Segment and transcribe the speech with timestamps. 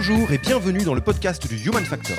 [0.00, 2.18] Bonjour et bienvenue dans le podcast du Human Factor.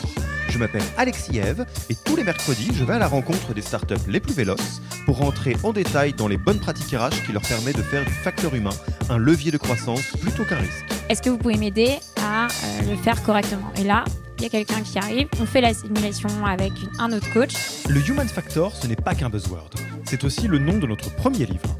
[0.50, 4.06] Je m'appelle Alexis Eve et tous les mercredis, je vais à la rencontre des startups
[4.10, 7.78] les plus véloces pour rentrer en détail dans les bonnes pratiques RH qui leur permettent
[7.78, 8.76] de faire du facteur humain
[9.10, 10.86] un levier de croissance plutôt qu'un risque.
[11.08, 13.72] Est-ce que vous pouvez m'aider à euh, le faire correctement?
[13.78, 14.04] Et là,
[14.40, 17.54] il y a quelqu'un qui arrive, on fait la simulation avec un autre coach.
[17.88, 19.70] Le Human Factor, ce n'est pas qu'un buzzword,
[20.04, 21.80] c'est aussi le nom de notre premier livre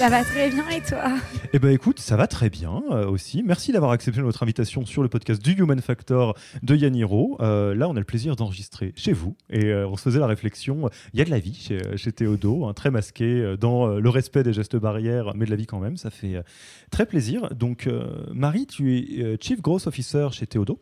[0.00, 1.12] Ça va très bien et toi?
[1.52, 3.42] Eh ben écoute, ça va très bien euh, aussi.
[3.42, 7.36] Merci d'avoir accepté notre invitation sur le podcast du Human Factor de Yaniro.
[7.40, 10.26] Euh, là, on a le plaisir d'enregistrer chez vous et euh, on se faisait la
[10.26, 10.88] réflexion.
[11.12, 14.42] Il y a de la vie chez, chez Théodo, hein, très masqué dans le respect
[14.42, 15.98] des gestes barrières, mais de la vie quand même.
[15.98, 16.42] Ça fait
[16.90, 17.50] très plaisir.
[17.54, 17.86] Donc,
[18.32, 20.80] Marie, tu es Chief Growth Officer chez Théodo?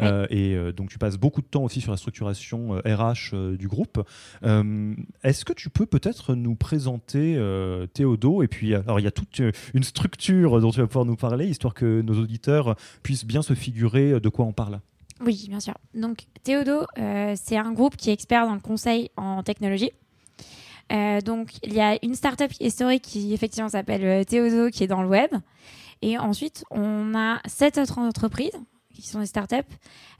[0.00, 3.56] Euh, et euh, donc tu passes beaucoup de temps aussi sur la structuration RH euh,
[3.56, 4.02] du groupe.
[4.42, 7.38] Est-ce que tu peux peut-être nous présenter
[7.94, 9.40] Théodo Et puis, alors il y a toute
[9.74, 13.54] une structure dont tu vas pouvoir nous parler, histoire que nos auditeurs puissent bien se
[13.54, 14.80] figurer de quoi on parle.
[15.24, 15.74] Oui, bien sûr.
[15.94, 19.90] Donc Théodo, c'est un groupe qui est expert dans le conseil en technologie.
[21.24, 25.08] donc, il y a une startup historique qui effectivement s'appelle Théodo, qui est dans le
[25.08, 25.30] web.
[26.02, 28.58] Et ensuite, on a sept autres entreprises
[29.00, 29.56] qui sont des startups,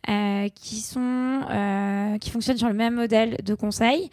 [0.08, 1.00] euh, qui, sont,
[1.50, 4.10] euh, qui fonctionnent sur le même modèle de conseil.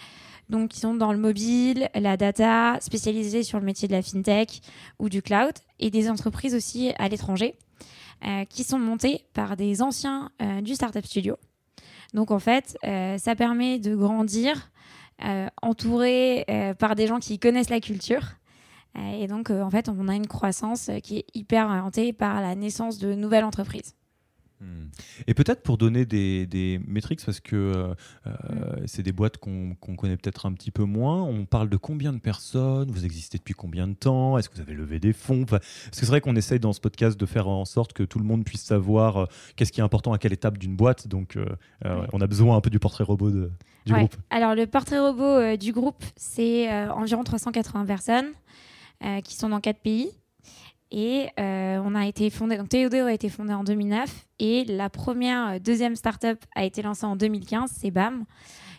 [0.50, 4.62] Donc, qui sont dans le mobile, la data, spécialisées sur le métier de la fintech
[4.98, 7.56] ou du cloud, et des entreprises aussi à l'étranger,
[8.26, 10.32] euh, qui sont montées par des anciens
[10.64, 11.38] du Startup Studio.
[12.16, 12.78] Donc, en fait,
[13.20, 14.72] ça permet de grandir
[15.62, 16.46] entouré
[16.80, 18.24] par des gens qui connaissent la culture.
[18.96, 22.98] et donc, en fait, on a une croissance qui est hyper orientée par la naissance
[22.98, 23.94] de nouvelles entreprises.
[24.62, 24.90] Hmm.
[25.26, 27.94] Et peut-être pour donner des, des métriques, parce que euh,
[28.28, 32.12] euh, c'est des boîtes qu'on connaît peut-être un petit peu moins, on parle de combien
[32.12, 35.46] de personnes, vous existez depuis combien de temps, est-ce que vous avez levé des fonds?
[35.46, 38.20] Parce que c'est vrai qu'on essaye dans ce podcast de faire en sorte que tout
[38.20, 39.26] le monde puisse savoir euh,
[39.56, 41.38] qu'est-ce qui est important à quelle étape d'une boîte, donc
[41.86, 43.52] on a besoin un peu du portrait robot de,
[43.86, 44.16] du groupe.
[44.30, 48.32] Alors le portrait robot du groupe, c'est environ 380 personnes
[49.24, 50.12] qui sont dans quatre pays.
[50.92, 54.90] Et euh, on a été fondé, donc Théodore a été fondé en 2009 et la
[54.90, 58.26] première, euh, deuxième startup a été lancée en 2015, c'est BAM.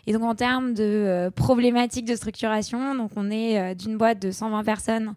[0.07, 4.31] Et donc en termes de euh, problématiques de structuration, donc on est d'une boîte de
[4.31, 5.15] 120 personnes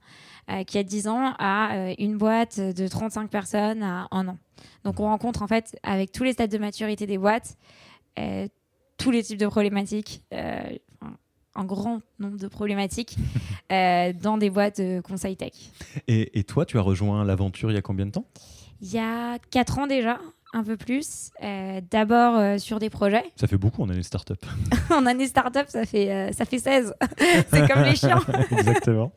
[0.66, 4.36] qui a 10 ans à une boîte de 35 personnes à un an.
[4.84, 7.56] Donc on rencontre en fait avec tous les stades de maturité des boîtes
[8.98, 10.22] tous les types de problématiques
[11.54, 13.16] un grand nombre de problématiques
[13.72, 15.52] euh, dans des boîtes de conseil tech.
[16.08, 18.26] Et, toi, tu as rejoint l'aventure il y a combien de temps?
[18.80, 20.18] Il y a 4 ans déjà,
[20.52, 21.30] un peu plus.
[21.42, 23.24] Euh, d'abord euh, sur des projets.
[23.36, 24.44] Ça fait beaucoup en année start-up.
[24.90, 26.94] en année start-up, ça fait, ça fait 16.
[27.50, 28.20] C'est comme les chiens.
[28.50, 29.12] Exactement.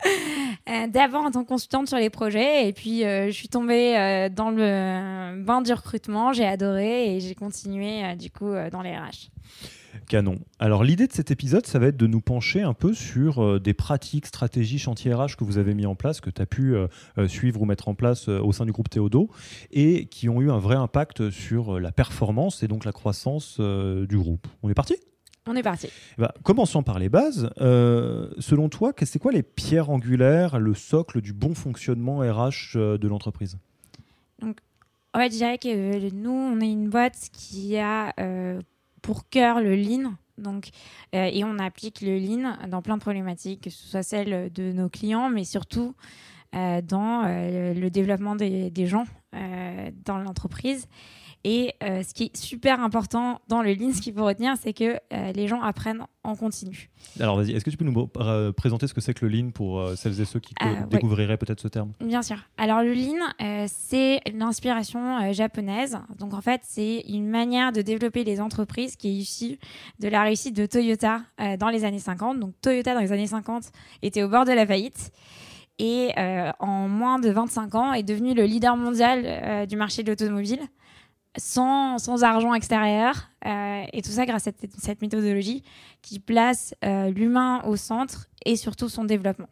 [0.90, 5.42] D'abord en tant que consultante sur les projets, et puis je suis tombée dans le
[5.42, 9.30] bain du recrutement, j'ai adoré et j'ai continué du coup dans les RH.
[10.08, 10.40] Canon.
[10.60, 13.60] Alors l'idée de cet épisode, ça va être de nous pencher un peu sur euh,
[13.60, 16.76] des pratiques, stratégies, chantiers RH que vous avez mis en place, que tu as pu
[16.76, 16.88] euh,
[17.18, 19.30] euh, suivre ou mettre en place au sein du groupe Théodo,
[19.72, 24.18] et qui ont eu un vrai impact sur la performance et donc la croissance du
[24.18, 24.48] groupe.
[24.64, 24.96] On est parti?
[25.46, 25.88] On est parti.
[26.18, 27.50] Eh ben, commençons par les bases.
[27.58, 33.58] selon toi, c'est quoi les pierres angulaires, le socle du bon fonctionnement RH de l'entreprise?
[34.42, 34.60] Donc,
[35.14, 38.14] en fait, je dirais que nous, on est une boîte qui a
[39.08, 40.16] pour cœur le lean.
[40.38, 40.68] Donc,
[41.16, 44.74] euh, et on applique le lean dans plein de problématiques, que ce soit celle de
[44.74, 45.96] nos clients, mais surtout
[46.54, 49.06] euh, dans euh, le développement des, des gens
[50.06, 50.88] dans l'entreprise.
[51.50, 54.74] Et euh, ce qui est super important dans le Lean, ce qu'il faut retenir, c'est
[54.74, 56.90] que euh, les gens apprennent en continu.
[57.22, 59.52] Alors vas-y, est-ce que tu peux nous euh, présenter ce que c'est que le Lean
[59.52, 60.54] pour celles et ceux qui
[60.90, 61.94] découvriraient peut-être ce terme?
[62.02, 62.36] Bien sûr.
[62.58, 65.98] Alors le Lean, c'est l'inspiration japonaise.
[66.20, 69.58] Donc en fait, c'est une manière de développer les entreprises qui est issue
[70.02, 71.22] de la réussite de Toyota
[71.60, 72.42] dans les années 50.
[72.42, 73.72] Donc Toyota dans les années 50
[74.02, 75.14] était au bord de la faillite
[75.80, 76.12] et
[76.60, 80.60] en moins de 25 ans est devenu le leader mondial du marché de l'automobile
[81.38, 83.30] sans, sans, argent extérieur.
[83.46, 85.64] Euh, et tout ça grâce à cette, méthodologie
[86.02, 89.50] qui place euh, l'humain au centre et surtout son développement.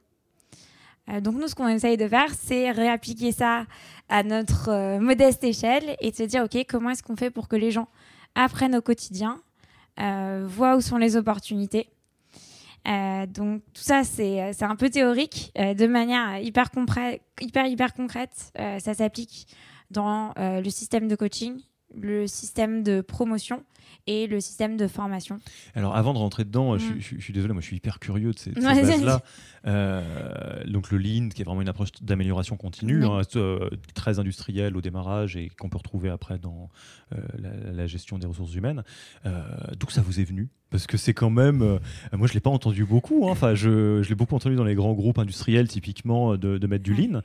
[1.10, 3.66] Euh, donc nous, ce qu'on essaye de faire, c'est réappliquer ça
[4.10, 7.56] à notre modeste échelle et de se dire, OK, comment est-ce qu'on fait pour que
[7.56, 7.88] les gens
[8.34, 9.42] apprennent au quotidien,
[9.98, 11.90] voient où sont les opportunités?
[13.30, 16.70] donc tout ça, c'est un peu théorique, de manière hyper,
[17.42, 18.52] hyper, hyper concrète.
[18.56, 19.48] ça s'applique
[19.90, 21.60] dans le système de coaching,
[22.00, 23.64] le système de promotion
[24.08, 25.40] et le système de formation.
[25.74, 27.20] Alors avant de rentrer dedans, je, mm.
[27.20, 29.22] suis désolé, moi je suis hyper curieux de ces, bases-là.
[29.66, 34.78] Euh, donc le Lean, qui est vraiment une approche d'amélioration continue, hein, euh, très industrielle
[34.78, 36.70] au démarrage et qu'on peut retrouver après dans
[37.14, 38.84] euh, la, gestion des ressources humaines.
[39.24, 40.50] D'où ça vous est venu?
[40.72, 41.80] Parce que c'est quand même,
[42.12, 43.32] moi je l'ai pas entendu beaucoup, hein.
[43.32, 46.84] enfin je, je l'ai beaucoup entendu dans les grands groupes industriels typiquement de, de mettre
[46.84, 47.22] du lean,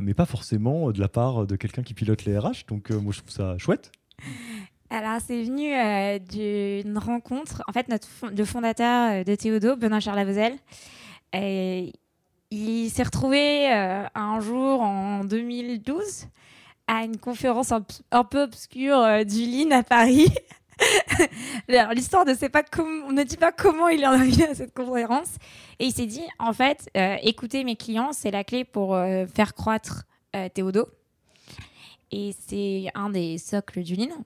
[0.00, 3.18] mais pas forcément de la part de quelqu'un qui pilote les RH, donc moi je
[3.18, 3.92] trouve ça chouette.
[4.90, 7.62] Alors, c'est venu euh, d'une rencontre.
[7.66, 10.56] En fait, notre le fondateur euh, de Théodo, Benoît Charles Lavozel,
[12.50, 16.28] il s'est retrouvé euh, un jour en 2012
[16.86, 20.32] à une conférence un, peu obscure du Lean à Paris.
[21.68, 25.34] l'histoire ne sait pas on ne dit pas comment il est arrivé à cette conférence.
[25.80, 26.88] Et il s'est dit, en fait,
[27.22, 28.96] écouter mes clients, c'est la clé pour
[29.34, 30.04] faire croître
[30.54, 30.86] Théodo.
[32.12, 34.24] Et c'est un des socles du Lean.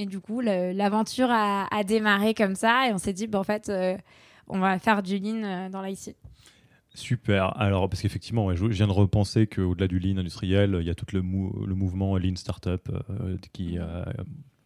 [0.00, 3.68] Et du coup, l'aventure a, démarré comme ça et on s'est dit, bah, en fait,
[3.68, 3.98] euh,
[4.48, 6.16] on va faire du lean euh, dans l'IC.
[6.94, 7.54] Super.
[7.60, 11.04] Alors, parce qu'effectivement, je viens de repenser qu'au-delà du lean industriel, il y a tout
[11.12, 14.10] le, le mouvement lean startup euh, qui a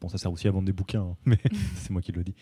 [0.09, 1.39] Ça sert aussi à vendre des bouquins, hein, mais
[1.77, 2.35] c'est moi qui le dis.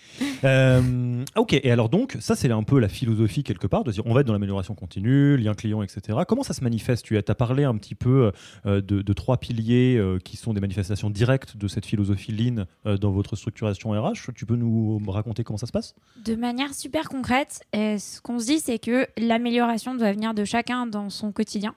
[0.44, 4.04] Euh, ok, et alors donc, ça c'est un peu la philosophie quelque part, de dire
[4.06, 6.20] on va être dans l'amélioration continue, lien client, etc.
[6.26, 7.04] Comment ça se manifeste?
[7.04, 8.32] Tu as, parlé un petit peu
[8.66, 12.66] euh, de, trois piliers euh, qui sont des manifestations directes de cette philosophie Lean
[12.96, 14.32] dans votre structuration RH.
[14.34, 15.94] Tu peux nous raconter comment ça se passe?
[16.24, 20.86] De manière super concrète, ce qu'on se dit, c'est que l'amélioration doit venir de chacun
[20.86, 21.74] dans son quotidien.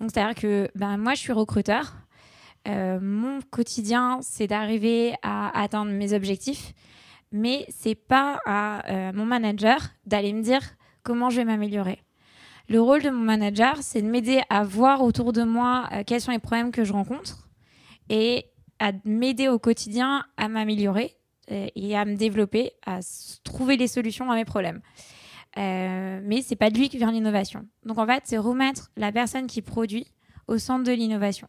[0.00, 1.96] Donc, c'est-à-dire que ben, moi, je suis recruteur.
[2.66, 6.72] Euh, mon quotidien, c'est d'arriver à atteindre mes objectifs,
[7.30, 10.62] mais c'est pas à euh, mon manager d'aller me dire
[11.02, 12.02] comment je vais m'améliorer.
[12.68, 16.20] Le rôle de mon manager, c'est de m'aider à voir autour de moi euh, quels
[16.20, 17.48] sont les problèmes que je rencontre
[18.08, 18.46] et
[18.80, 21.16] à m'aider au quotidien à m'améliorer
[21.48, 22.98] et à me développer, à
[23.44, 24.80] trouver des solutions à mes problèmes.
[25.56, 27.64] mais c'est pas de lui qui vient l'innovation.
[27.84, 30.12] Donc en fait, c'est remettre la personne qui produit
[30.48, 31.48] au centre de l'innovation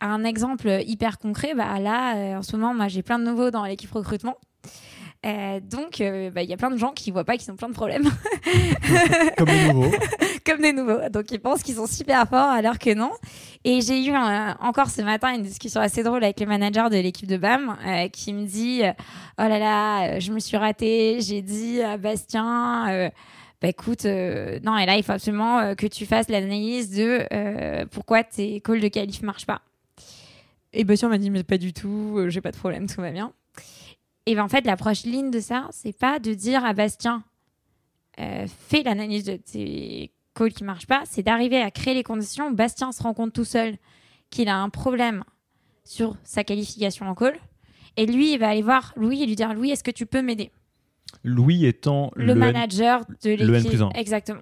[0.00, 3.50] un exemple hyper concret, bah là, euh, en ce moment, moi, j'ai plein de nouveaux
[3.50, 4.36] dans l'équipe recrutement.
[5.26, 7.56] Euh, donc, euh, bah, il y a plein de gens qui voient pas qu'ils ont
[7.56, 8.08] plein de problèmes.
[9.36, 9.90] Comme des nouveaux.
[10.46, 11.08] Comme des nouveaux.
[11.10, 13.10] Donc, ils pensent qu'ils sont super forts alors que non.
[13.64, 17.28] Et j'ai eu encore ce matin une discussion assez drôle avec le manager de l'équipe
[17.28, 17.76] de BAM
[18.10, 18.80] qui me dit
[19.38, 21.18] Oh là là, je me suis ratée.
[21.20, 23.10] J'ai dit à Bastien.
[23.60, 28.62] Bah écoute, non, et là, il faut absolument que tu fasses l'analyse de pourquoi tes
[28.62, 29.60] calls de qualif marchent pas.
[30.72, 33.10] Et Bastien m'a dit, mais pas du tout, euh, j'ai pas de problème, tout va
[33.10, 33.32] bien.
[34.26, 37.24] Et ben en fait, l'approche ligne de ça, c'est pas de dire à Bastien,
[38.20, 42.48] euh, fais l'analyse de tes calls qui marchent pas, c'est d'arriver à créer les conditions
[42.48, 43.76] où Bastien se rend compte tout seul
[44.30, 45.24] qu'il a un problème
[45.84, 47.34] sur sa qualification en call.
[47.96, 50.22] Et lui, il va aller voir Louis et lui dire Louis, est-ce que tu peux
[50.22, 50.50] m'aider?
[51.24, 53.72] Louis étant le, manager de l'équipe.
[53.72, 54.40] Le Exactement.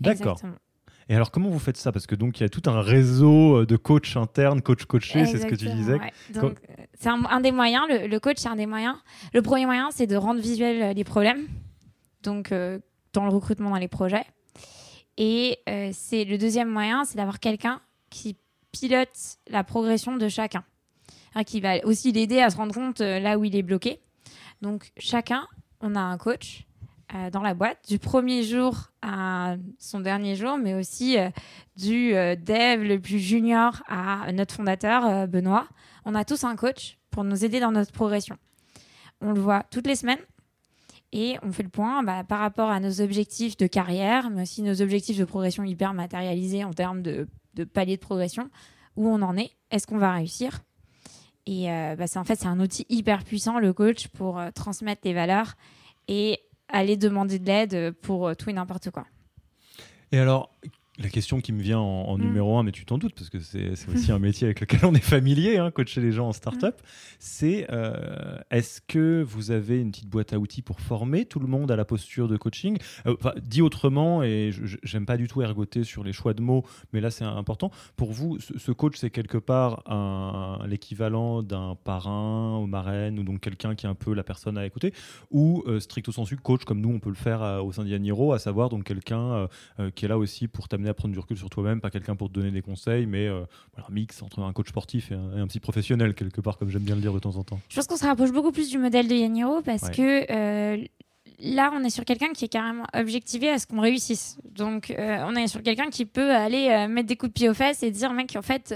[0.00, 0.38] D'accord.
[1.08, 1.92] Et alors, comment vous faites ça?
[1.92, 5.26] Parce que donc il y a tout un réseau euh, de coachs internes, coach coachés,
[5.26, 5.98] c'est ce que tu disais.
[6.94, 7.84] c'est un, des moyens.
[7.88, 8.96] Le, coach, c'est un des moyens.
[9.32, 11.46] Le premier moyen, c'est de rendre visuel les problèmes.
[12.22, 12.50] Donc,
[13.12, 14.24] dans le recrutement, dans les projets.
[15.16, 15.58] Et
[15.92, 17.80] c'est le deuxième moyen, c'est d'avoir quelqu'un
[18.10, 18.36] qui
[18.70, 20.64] pilote la progression de chacun,
[21.34, 24.00] hein, qui va aussi l'aider à se rendre compte là où il est bloqué.
[24.62, 25.46] Donc, chacun,
[25.80, 26.66] on a un coach
[27.14, 31.28] euh, dans la boîte, du premier jour à son dernier jour, mais aussi euh,
[31.76, 35.68] du euh, dev le plus junior à notre fondateur, Benoît.
[36.06, 38.38] On a tous un coach pour nous aider dans notre progression.
[39.20, 40.20] On le voit toutes les semaines
[41.12, 44.62] et on fait le point bah, par rapport à nos objectifs de carrière, mais aussi
[44.62, 48.48] nos objectifs de progression hyper matérialisés en termes de, de palier de progression,
[48.96, 50.60] où on en est, est-ce qu'on va réussir?
[51.44, 55.56] Et bah, en fait, c'est un outil hyper puissant, le coach, pour transmettre les valeurs
[56.08, 56.40] et
[56.72, 59.06] aller demander de l'aide pour euh, tout et n'importe quoi.
[60.10, 60.50] Et alors,
[60.98, 62.20] la question qui me vient en, mm.
[62.20, 64.94] numéro un, mais tu t'en doutes parce que c'est aussi un métier avec lequel on
[64.94, 66.84] est familier, hein, coacher les gens en start-up, mm.
[67.18, 71.46] c'est euh, est-ce que vous avez une petite boîte à outils pour former tout le
[71.46, 72.78] monde à la posture de coaching?
[73.06, 74.50] Euh, Dit autrement, et
[74.82, 77.70] j'aime pas du tout ergoter sur les choix de mots, mais là c'est important.
[77.96, 79.82] Pour vous, ce, coach, c'est quelque part
[80.66, 84.66] l'équivalent d'un parrain ou marraine, ou donc quelqu'un qui est un peu la personne à
[84.66, 84.92] écouter,
[85.30, 88.38] ou euh, stricto sensu coach comme nous on peut le faire au sein d'Yaniro, à
[88.38, 89.48] savoir donc quelqu'un
[89.94, 92.28] qui est là aussi pour t'amener à prendre du recul sur toi-même, pas quelqu'un pour
[92.28, 93.42] te donner des conseils, mais euh,
[93.76, 96.94] un mix entre un coach sportif et un, petit professionnel, quelque part, comme j'aime bien
[96.94, 97.60] le dire de temps en temps.
[97.68, 100.84] Je pense qu'on se rapproche beaucoup plus du modèle de Yaniro parce que euh,
[101.40, 104.38] là, on est sur quelqu'un qui est carrément objectivé à ce qu'on réussisse.
[104.50, 107.54] Donc, euh, on est sur quelqu'un qui peut aller mettre des coups de pied aux
[107.54, 108.74] fesses et dire, mec, en fait,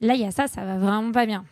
[0.00, 1.44] là, il y a ça, ça va vraiment pas bien.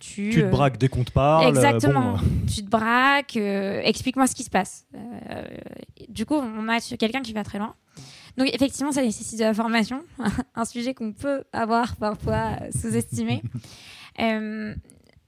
[0.00, 1.48] tu, tu, te braques dès qu'on te parle.
[1.48, 2.16] Exactement.
[2.46, 4.86] tu te braques, explique-moi ce qui se passe.
[6.08, 7.74] du coup, on a quelqu'un qui va très loin.
[8.38, 10.04] Donc effectivement, ça nécessite de la formation,
[10.54, 13.42] un sujet qu'on peut avoir parfois euh, sous-estimé.
[14.20, 14.74] Euh,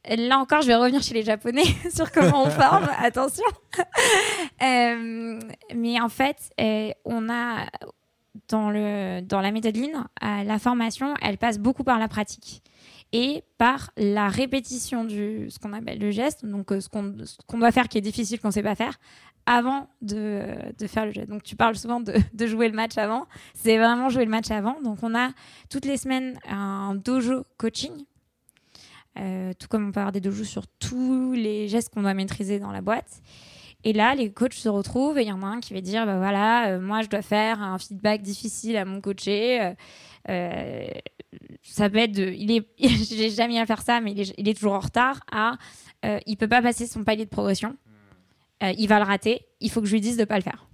[0.09, 1.62] là encore, je vais revenir chez les Japonais
[1.95, 3.45] sur comment on forme, attention.
[4.62, 5.38] Euh,
[5.76, 6.50] mais en fait,
[7.05, 7.67] on a
[8.49, 12.64] dans, le, dans la méthode Lean, la formation, elle passe beaucoup par la pratique
[13.12, 17.87] et par la répétition de ce qu'on appelle le geste, donc ce qu'on doit faire
[17.87, 18.99] qui est difficile qu'on ne sait pas faire,
[19.47, 20.42] avant de,
[20.78, 21.26] de, faire le jeu.
[21.26, 23.26] Donc tu parles souvent de, jouer le match avant.
[23.54, 24.80] C'est vraiment jouer le match avant.
[24.82, 25.30] Donc on a
[25.68, 27.92] toutes les semaines un dojo coaching.
[29.18, 32.61] Euh, tout comme on peut avoir des dojos sur tous les gestes qu'on doit maîtriser
[32.61, 33.23] dans la boîte.
[33.82, 36.06] Et là, les coachs se retrouvent et il y en a un qui va dire
[36.06, 39.75] bah voilà, euh, moi je dois faire un feedback difficile à mon coaché.
[40.28, 40.85] Euh,
[41.62, 44.49] ça peut être de, il est, j'ai jamais à faire ça, mais il est, il
[44.49, 45.20] est, toujours en retard.
[45.32, 45.56] À,
[46.26, 47.76] il peut pas passer son palier de progression.
[48.62, 50.43] Euh, il va le rater, il faut que je lui dise de ne pas le
[50.43, 50.67] faire.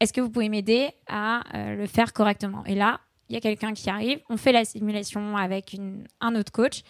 [0.00, 2.64] Est-ce que vous pouvez m'aider à euh, le faire correctement?
[2.64, 5.76] Et là, il y a quelqu'un qui arrive, on fait la simulation avec
[6.20, 6.80] un autre coach,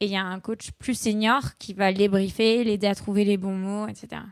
[0.00, 3.24] et il y a un coach plus senior qui va les briefer, l'aider à trouver
[3.24, 4.22] les bons mots, etc.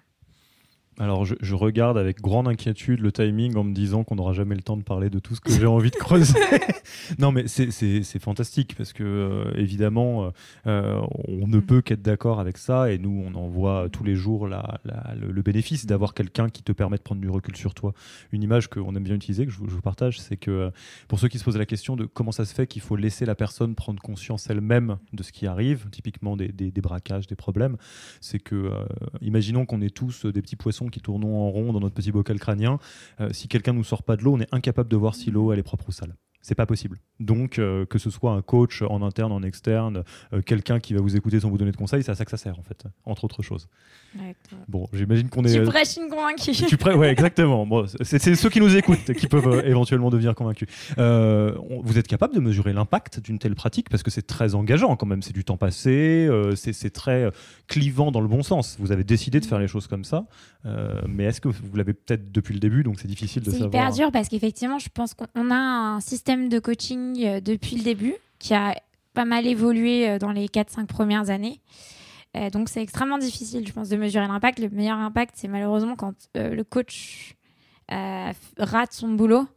[1.00, 4.60] Alors, je, regarde avec grande inquiétude le timing en me disant qu'on n'aura jamais le
[4.60, 6.38] temps de parler de tout ce que j'ai envie de creuser.
[7.18, 10.30] non, mais c'est fantastique parce que, euh, évidemment, euh,
[10.66, 11.62] euh, on ne mm.
[11.62, 15.86] peut qu'être d'accord avec ça et nous, on en voit tous les jours le, bénéfice
[15.86, 17.94] d'avoir quelqu'un qui te permet de prendre du recul sur toi.
[18.32, 20.70] Une image qu'on aime bien utiliser, que je, vous partage, c'est que
[21.08, 23.24] pour ceux qui se posent la question de comment ça se fait qu'il faut laisser
[23.24, 27.78] la personne prendre conscience elle-même de ce qui arrive, typiquement des, des braquages, des problèmes,
[28.20, 28.70] c'est que,
[29.22, 32.38] imaginons qu'on est tous des petits poissons qui tournons en rond dans notre petit bocal
[32.38, 32.78] crânien.
[33.20, 35.52] Euh, si quelqu'un nous sort pas de l'eau, on est incapable de voir si l'eau
[35.52, 36.14] est propre ou sale.
[36.42, 36.98] C'est pas possible.
[37.18, 41.02] Donc, euh, que ce soit un coach en interne, en externe, euh, quelqu'un qui va
[41.02, 42.84] vous écouter sans vous donner de conseils, c'est à ça que ça sert, en fait,
[43.04, 43.68] entre autres choses.
[44.66, 45.52] bon, j'imagine qu'on est.
[45.52, 46.52] Tu prêches une convaincue.
[46.52, 47.66] Tu prêches, ouais, exactement.
[47.66, 50.68] Bon, c'est ceux qui nous écoutent qui peuvent euh, éventuellement devenir convaincus.
[50.96, 53.90] vous êtes capable de mesurer l'impact d'une telle pratique?
[53.90, 55.20] Parce que c'est très engageant quand même.
[55.20, 57.30] C'est du temps passé, c'est très
[57.68, 58.76] clivant dans le bon sens.
[58.80, 60.24] Vous avez décidé de faire les choses comme ça,
[61.06, 63.70] mais est-ce que vous l'avez peut-être depuis le début, donc c'est difficile de savoir.
[63.70, 67.76] C'est hyper dur parce qu'effectivement, je pense qu'on a un système de coaching euh, depuis
[67.76, 68.76] le début qui a
[69.14, 71.60] pas mal évolué euh, dans les 4-5 premières années.
[72.36, 74.60] Euh, donc c'est extrêmement difficile, je pense, de mesurer l'impact.
[74.60, 77.34] Le meilleur impact, c'est malheureusement quand le coach
[77.88, 79.48] rate son boulot.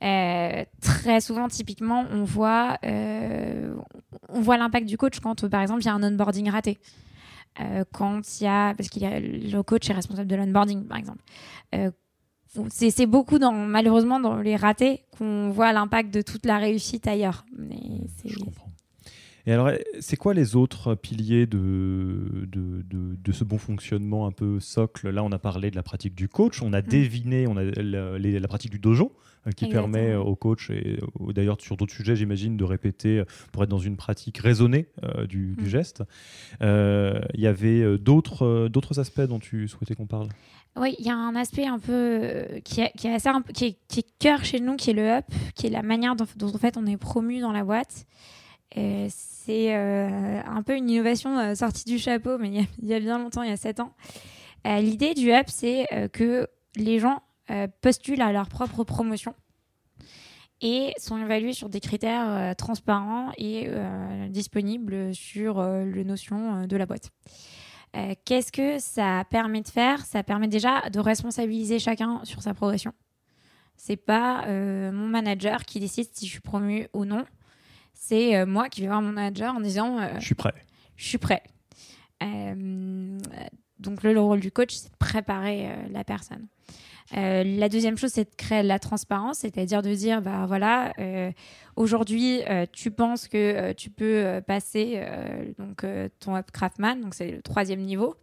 [0.00, 5.88] très souvent, typiquement, on voit, on voit l'impact du coach quand, par exemple, il y
[5.88, 6.78] a un onboarding raté.
[7.92, 11.24] quand il y a, parce qu'il le coach est responsable de l'onboarding, par exemple
[12.70, 17.44] c'est beaucoup dans malheureusement dans les ratés qu'on voit l'impact de toute la réussite ailleurs.
[17.56, 18.68] Mais je comprends.
[19.48, 24.60] Et alors, c'est quoi les autres piliers de, de, de, ce bon fonctionnement un peu
[24.60, 25.08] socle?
[25.08, 26.86] Là, on a parlé de la pratique du coach, on a mm.
[26.86, 30.98] déviné on a la, la, pratique du dojo euh, qui permet au coach, et
[31.30, 34.88] d'ailleurs sur d'autres sujets, j'imagine, de répéter pour être dans une pratique raisonnée
[35.26, 35.66] du, du, mm.
[35.66, 36.02] geste.
[36.60, 40.28] Il y avait d'autres d'autres aspects dont tu souhaitais qu'on parle?
[40.80, 44.60] Oui, il y a un aspect un peu euh, qui, est, qui, est cœur chez
[44.60, 47.40] nous, qui est le up, qui est la manière dont, en fait on est promu
[47.40, 48.06] dans la boîte.
[48.74, 53.18] C'est euh, un peu une innovation euh, sortie du chapeau, mais il y, a, bien
[53.18, 53.92] longtemps, il y a 7 ans.
[54.64, 57.22] L'idée du up, c'est que les gens
[57.80, 59.34] postulent à leur propre promotion
[60.60, 63.70] et sont évalués sur des critères transparents et
[64.28, 67.12] disponibles sur le notion de la boîte.
[67.96, 70.04] Euh, qu'est-ce que ça permet de faire?
[70.04, 72.92] Ça permet déjà de responsabiliser chacun sur sa progression.
[73.76, 77.24] C'est pas euh, mon manager qui décide si je suis promu ou non.
[77.94, 80.54] C'est euh, moi qui vais voir mon manager en disant Je suis prêt.
[80.96, 81.42] Je suis prêt.
[82.20, 86.48] donc le rôle du coach, c'est de préparer la personne.
[87.16, 91.32] Euh, la deuxième chose, c'est de créer la transparence, c'est-à-dire de dire, bah voilà, euh,
[91.76, 95.02] aujourd'hui, euh, tu penses que tu peux passer
[95.58, 95.86] donc
[96.20, 98.14] ton up Craftman, donc c'est le troisième niveau.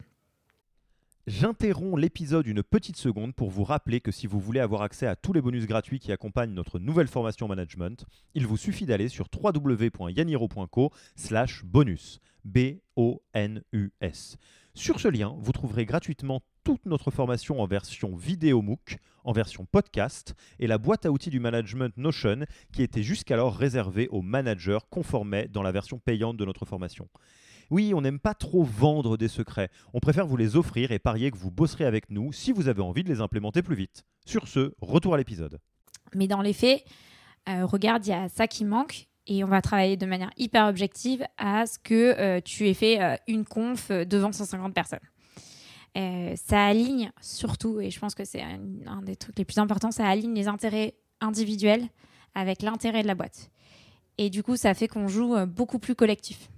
[1.27, 5.15] J'interromps l'épisode une petite seconde pour vous rappeler que si vous voulez avoir accès à
[5.15, 9.27] tous les bonus gratuits qui accompagnent notre nouvelle formation management, il vous suffit d'aller sur
[9.33, 12.19] www.yaniro.co slash bonus.
[12.43, 14.37] B-O-N-U-S.
[14.77, 19.65] Sur ce lien, vous trouverez gratuitement toute notre formation en version vidéo MOOC, en version
[19.65, 24.79] podcast, et la boîte à outils du management Notion qui était jusqu'alors réservée aux managers
[24.89, 27.07] conformés dans la version payante de notre formation.
[27.71, 31.31] Oui, on n'aime pas trop vendre des secrets, on préfère vous les offrir et parier
[31.31, 34.03] que vous bosserez avec nous si vous avez envie de les implémenter plus vite.
[34.25, 35.57] Sur ce, retour à l'épisode.
[36.13, 36.83] Mais dans les faits,
[37.47, 40.67] euh, regarde, il y a ça qui manque et on va travailler de manière hyper
[40.67, 44.99] objective à ce que euh, tu aies fait euh, une conf euh, devant 150 personnes.
[46.35, 50.07] ça aligne surtout, et je pense que c'est un, des trucs les plus importants, ça
[50.07, 51.87] aligne les intérêts individuels
[52.35, 53.49] avec l'intérêt de la boîte.
[54.17, 56.49] Et du coup, ça fait qu'on joue beaucoup plus collectif.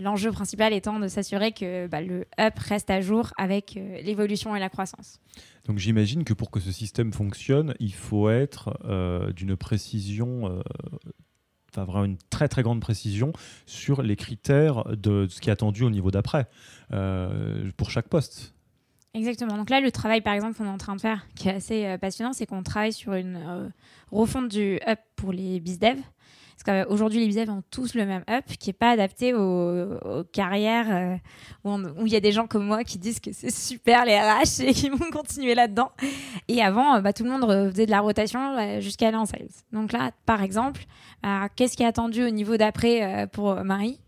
[0.00, 4.60] L'enjeu principal étant de s'assurer que bah, le up reste à jour avec l'évolution et
[4.60, 5.20] la croissance.
[5.66, 10.62] Donc j'imagine que pour que ce système fonctionne, il faut être euh, d'une précision, euh,
[11.70, 13.32] enfin vraiment une très très grande précision
[13.64, 16.46] sur les critères de, ce qui est attendu au niveau d'après
[16.92, 18.54] euh, pour chaque poste.
[19.14, 19.56] Exactement.
[19.56, 21.96] Donc là, le travail, par exemple, qu'on est en train de faire, qui est assez
[21.98, 23.70] passionnant, c'est qu'on travaille sur une
[24.10, 25.98] refonte du up pour les bizdev.
[26.56, 31.20] Parce qu'aujourd'hui, les bizevs ont tous le même up qui n'est pas adapté aux, carrières
[31.64, 34.18] euh, où il y a des gens comme moi qui disent que c'est super les
[34.18, 35.90] RH et qui vont continuer là-dedans.
[36.48, 39.26] Et avant, euh, bah, tout le monde faisait de la rotation euh, jusqu'à aller en
[39.26, 39.48] sales.
[39.72, 40.84] Donc là, par exemple,
[41.56, 43.98] qu'est-ce qui est attendu au niveau d'après pour Marie?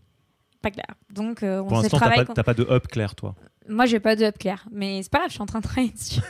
[0.61, 0.87] Pas clair.
[1.09, 3.35] Donc, on pour l'instant, tu n'as pas, de up clair, toi
[3.69, 5.65] moi, j'ai pas de up clair, mais c'est pas grave, je suis en train de
[5.65, 6.21] travailler dessus.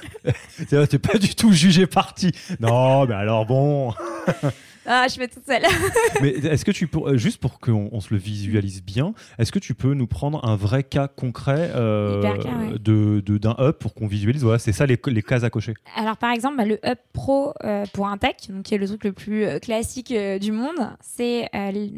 [0.90, 2.32] T'es pas du tout jugé parti.
[2.60, 3.94] Non, mais alors bon.
[4.90, 5.64] Ah, je fais toute seule.
[6.22, 9.60] Mais est-ce que tu peux, euh, juste pour qu'on se le visualise bien, est-ce que
[9.60, 14.44] tu peux nous prendre un vrai cas concret euh, de, d'un up pour qu'on visualise?
[14.44, 15.74] Voilà, c'est ça les, les, cases à cocher.
[15.98, 18.88] Alors par exemple, bah, le up pro euh, pour un tech, donc, qui est le
[18.88, 21.50] truc le plus classique du monde, c'est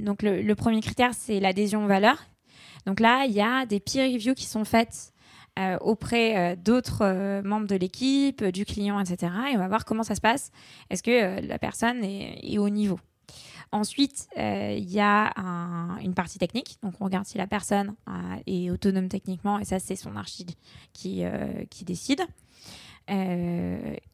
[0.04, 2.26] donc le, le, premier critère, c'est l'adhésion aux valeurs.
[2.88, 5.14] Donc là, il y a des peer reviews qui sont faites
[5.60, 9.34] euh, auprès euh, d'autres euh, membres de l'équipe, du client, etc.
[9.52, 10.52] Et on va voir comment ça se passe.
[10.90, 13.00] Est-ce que la personne est, au niveau?
[13.72, 15.32] Ensuite, il y a
[16.02, 16.78] une partie technique.
[16.82, 17.94] Donc, on regarde si la personne
[18.48, 19.60] est autonome techniquement.
[19.60, 20.48] Et ça, c'est son archi
[20.92, 21.24] qui,
[21.86, 22.22] décide.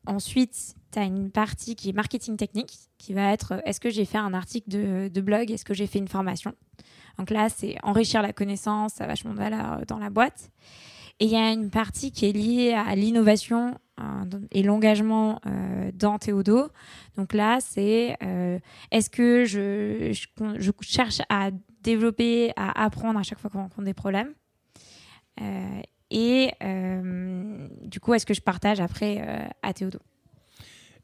[0.06, 4.04] ensuite, tu as une partie qui est marketing technique, qui va être est-ce que j'ai
[4.04, 5.50] fait un article de, de blog?
[5.50, 6.54] Est-ce que j'ai fait une formation?
[7.18, 10.52] Donc là, c'est enrichir la connaissance, ça a vachement de valeur dans la boîte.
[11.20, 15.92] Et il y a une partie qui est liée à l'innovation euh, et l'engagement euh,
[15.94, 16.70] dans Théodo.
[17.16, 18.60] Donc là, c'est euh,
[18.92, 20.12] est-ce que je,
[20.82, 21.52] cherche à
[21.82, 24.34] développer, à apprendre à chaque fois qu'on rencontre des problèmes
[26.12, 26.52] Et
[27.84, 30.00] du coup, est-ce que je partage après à Théodo?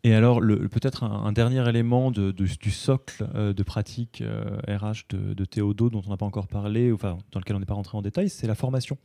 [0.03, 4.23] Et alors, peut-être un, dernier élément de, du socle euh, de pratique
[4.67, 7.75] RH euh, de, Théodo dont on n'a pas encore parlé, dans lequel on n'est pas
[7.75, 8.97] rentré en détail, c'est la formation.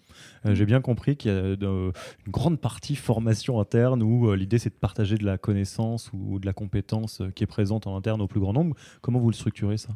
[0.46, 1.92] Euh, j'ai bien compris qu'il y a une
[2.28, 6.54] grande partie formation interne où l'idée c'est de partager de la connaissance ou de la
[6.54, 8.74] compétence qui est présente en interne au plus grand nombre.
[9.02, 9.90] Comment vous le structurez ça?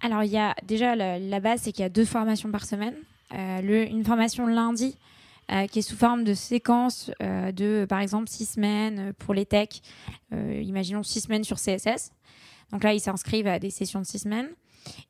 [0.00, 2.94] Alors, il y a déjà la, base, c'est qu'il y a deux formations par semaine.
[3.32, 4.96] Une formation lundi
[5.52, 9.46] euh, qui est sous forme de séquence euh, de, par exemple, six semaines pour les
[9.46, 9.82] techs.
[10.32, 12.10] Euh, imaginons six semaines sur CSS.
[12.72, 14.48] Donc là, ils s'inscrivent à des sessions de six semaines.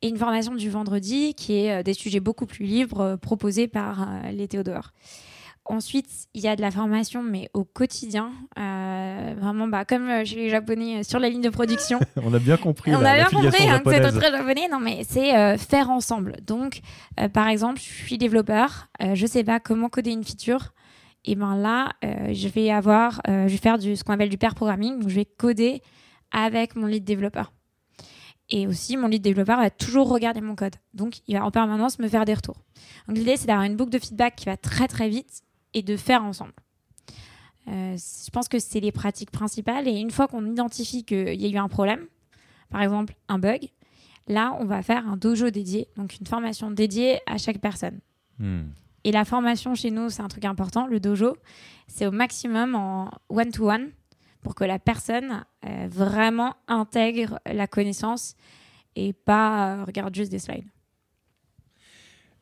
[0.01, 4.47] et une formation du vendredi qui est des sujets beaucoup plus libres proposés par les
[4.47, 4.91] Théodore.
[5.69, 8.31] Ensuite, il y a de la formation, mais au quotidien.
[8.57, 11.99] Euh, vraiment, bah, comme euh, chez les Japonais euh, sur la ligne de production.
[12.15, 12.95] on a bien compris.
[12.95, 14.69] On a bien compris hein, que c'est très japonais.
[14.71, 16.37] Non, mais c'est faire ensemble.
[16.45, 16.79] Donc,
[17.33, 18.87] par exemple, je suis développeur.
[19.01, 20.73] je ne sais pas comment coder une feature.
[21.25, 24.55] Et ben là, je vais avoir, je vais faire du, ce qu'on appelle du pair
[24.55, 24.99] programming.
[24.99, 25.81] Donc, je vais coder
[26.31, 27.51] avec mon lead développeur.
[28.49, 30.75] Et aussi, mon lead développeur va toujours regarder mon code.
[30.93, 32.63] Donc, il va en permanence me faire des retours.
[33.07, 35.41] Donc, l'idée, c'est d'avoir une boucle de feedback qui va très, très vite
[35.73, 36.53] et de faire ensemble.
[37.67, 39.87] Euh, je pense que c'est les pratiques principales.
[39.87, 42.05] Et une fois qu'on identifie qu'il y a eu un problème,
[42.69, 43.69] par exemple un bug,
[44.27, 47.99] là, on va faire un dojo dédié, donc une formation dédiée à chaque personne.
[48.39, 48.69] Hmm.
[49.03, 50.87] Et la formation chez nous, c'est un truc important.
[50.87, 51.37] Le dojo,
[51.87, 53.91] c'est au maximum en one-to-one
[54.41, 58.35] pour que la personne euh, vraiment intègre la connaissance
[58.95, 60.67] et pas euh, regarde juste des slides.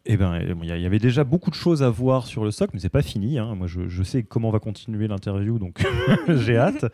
[0.07, 2.79] Eh ben, il y avait déjà beaucoup de choses à voir sur le soc, mais
[2.79, 3.39] c'est pas fini.
[3.39, 3.55] Hein.
[3.55, 5.83] Moi, je, sais comment va continuer l'interview, donc
[6.27, 6.85] j'ai hâte.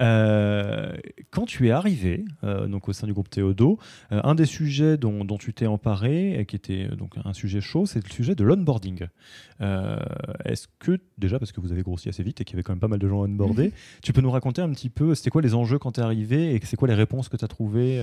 [0.00, 0.92] Euh,
[1.30, 3.78] quand tu es arrivé euh, donc au sein du groupe Théodo,
[4.10, 7.86] euh, un des sujets dont, tu t'es emparé, et qui était donc un sujet chaud,
[7.86, 9.06] c'est le sujet de l'onboarding.
[9.60, 12.72] Est-ce que déjà, parce que vous avez grossi assez vite et qu'il y avait quand
[12.72, 15.40] même pas mal de gens onboardés, tu peux nous raconter un petit peu, c'était quoi
[15.40, 18.00] les enjeux quand tu es arrivé et c'est quoi les réponses que tu as trouvées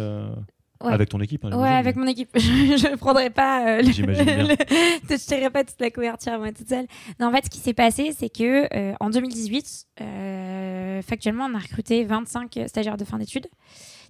[0.92, 2.30] avec ton équipe hein, Ouais, avec mon équipe.
[2.36, 3.78] je ne prendrai pas.
[3.78, 6.88] Euh, je ne pas toute la couverture moi toute seule.
[7.20, 11.56] Non, en fait, ce qui s'est passé, c'est que euh, en 2018, euh, factuellement, on
[11.56, 13.48] a recruté 25 stagiaires de fin d'études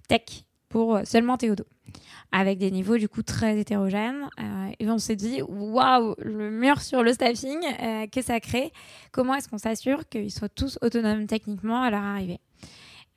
[0.08, 1.64] tech pour seulement Théodo,
[2.32, 4.28] avec des niveaux du coup très hétérogènes.
[4.80, 7.60] et on s'est dit, waouh, le mur sur le staffing
[8.10, 8.72] que ça crée.
[9.12, 12.40] Comment est-ce qu'on s'assure qu'ils soient tous autonomes techniquement à leur arrivée?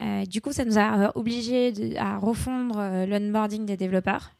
[0.01, 4.31] Euh, du coup, ça nous a euh, obligés à refondre euh, l'onboarding des développeurs.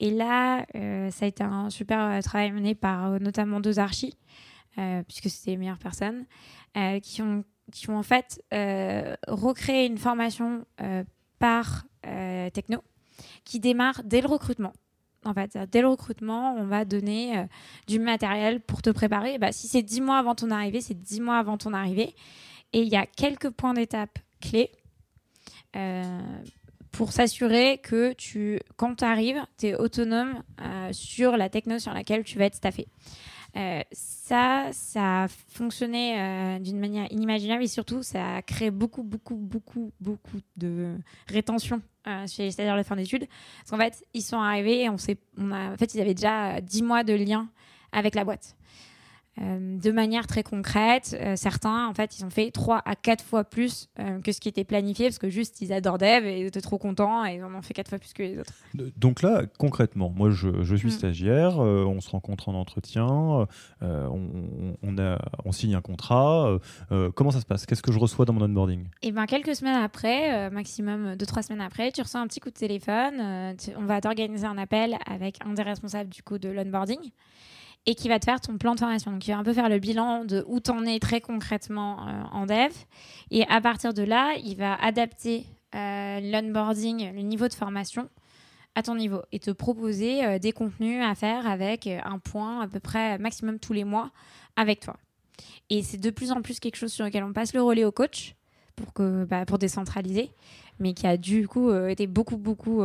[0.00, 0.64] Et là,
[1.10, 4.16] ça a été un super travail mené par notamment deux archis,
[5.08, 6.24] puisque c'était les meilleures personnes,
[7.02, 7.42] qui, ont,
[7.88, 8.40] en fait
[9.26, 10.64] recréé une formation
[11.40, 11.84] par
[12.52, 12.84] techno
[13.42, 14.72] qui démarre dès le recrutement.
[15.24, 17.48] En fait, dès le recrutement, on va donner
[17.88, 19.38] du matériel pour te préparer.
[19.38, 22.14] Bah, si c'est dix mois avant ton arrivée, c'est dix mois avant ton arrivée.
[22.72, 24.70] Et il y a quelques points d'étape clés
[26.92, 31.92] pour s'assurer que tu, quand tu arrives, tu es autonome euh, sur la techno sur
[31.92, 32.88] laquelle tu vas être staffé.
[33.56, 39.36] Euh, ça, ça a fonctionné d'une manière inimaginable et surtout, ça a créé beaucoup, beaucoup,
[39.36, 40.96] beaucoup, beaucoup de
[41.28, 41.82] rétention
[42.26, 43.26] chez les stagiaires de fin d'études.
[43.58, 44.96] Parce qu'en fait, ils sont arrivés et on,
[45.38, 47.48] on en fait, ils avaient déjà 10 mois de lien
[47.92, 48.56] avec la boîte.
[49.40, 51.16] Euh, de manière très concrète.
[51.20, 54.40] Euh, certains, en fait, ils ont fait 3 à 4 fois plus euh, que ce
[54.40, 57.36] qui était planifié parce que juste ils adorent Dev et ils étaient trop contents et
[57.36, 58.52] ils en ont fait 4 fois plus que les autres.
[58.96, 60.90] Donc là, concrètement, moi je, suis mm.
[60.90, 63.06] stagiaire, on se rencontre en entretien,
[63.80, 66.58] on, a, on signe un contrat.
[67.14, 67.66] comment ça se passe?
[67.66, 68.80] Qu'est-ce que je reçois dans mon onboarding?
[69.02, 72.50] Et eh ben quelques semaines après, maximum 2-3 semaines après, tu reçois un petit coup
[72.50, 73.54] de téléphone.
[73.76, 77.10] on va t'organiser un appel avec un des responsables du coup de l'onboarding
[77.88, 79.12] et qui va te faire ton plan de formation.
[79.12, 82.06] Donc, il va un peu faire le bilan de où tu en es très concrètement
[82.06, 82.72] euh, en dev.
[83.30, 88.10] Et à partir de là, il va adapter euh, l'onboarding, le niveau de formation
[88.74, 92.68] à ton niveau et te proposer euh, des contenus à faire avec un point à
[92.68, 94.10] peu près maximum tous les mois
[94.56, 94.96] avec toi.
[95.70, 97.92] Et c'est de plus en plus quelque chose sur lequel on passe le relais au
[97.92, 98.34] coach
[98.76, 100.30] pour, que, bah, pour décentraliser,
[100.78, 102.82] mais qui a du coup été beaucoup, beaucoup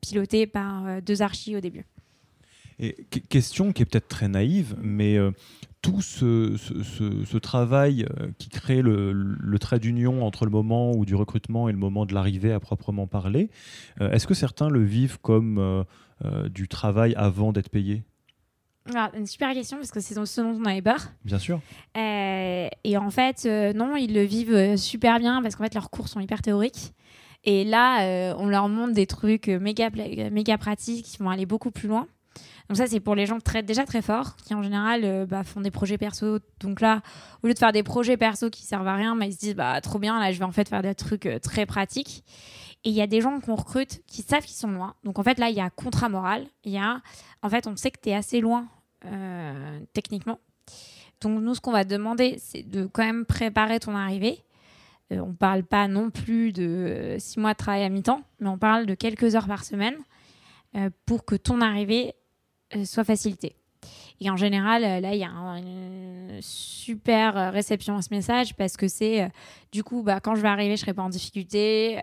[0.00, 1.86] piloté par deux archis au début.
[2.78, 5.30] Et question qui est peut-être très naïve, mais euh,
[5.80, 11.14] tout ce, ce, travail euh, qui crée le, trait d'union entre le moment où du
[11.14, 13.50] recrutement et le moment de l'arrivée à proprement parler,
[14.00, 15.84] euh, est-ce que certains le vivent comme
[16.46, 18.04] du travail avant d'être payé
[18.92, 21.00] alors, une super question parce que c'est ce dont on avait peur.
[21.24, 21.58] Bien sûr.
[21.96, 26.20] et en fait, non, ils le vivent super bien parce qu'en fait, leurs cours sont
[26.20, 26.92] hyper théoriques.
[27.44, 29.88] Et là, on leur montre des trucs méga,
[30.30, 32.06] méga pratiques qui vont aller beaucoup plus loin.
[32.68, 35.44] Donc ça, c'est pour les gens très, déjà très forts, qui en général euh, bah,
[35.44, 36.38] font des projets perso.
[36.60, 37.02] Donc là,
[37.42, 39.54] au lieu de faire des projets perso qui servent à rien, bah, ils se disent,
[39.54, 42.24] bah, trop bien, là, je vais en fait faire des trucs euh, très pratiques.
[42.84, 44.94] Et il y a des gens qu'on recrute qui savent qu'ils sont loin.
[45.04, 46.46] Donc en fait, là, il y a contrat moral.
[46.64, 47.00] Il y a,
[47.42, 48.66] en fait, on sait que tu es assez loin
[49.06, 50.38] euh, techniquement.
[51.20, 54.42] Donc nous, ce qu'on va demander, c'est de quand même préparer ton arrivée.
[55.10, 58.58] on ne parle pas non plus de six mois de travail à mi-temps, mais on
[58.58, 59.96] parle de quelques heures par semaine
[61.06, 62.14] pour que ton arrivée
[62.84, 63.56] soit facilité.
[64.20, 68.88] Et en général, là, il y a une super réception à ce message parce que
[68.88, 69.30] c'est
[69.72, 72.00] du coup, bah, quand je vais arriver, je serai pas en difficulté